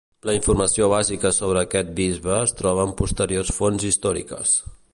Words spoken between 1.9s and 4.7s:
bisbe es troba en posteriors fonts històriques.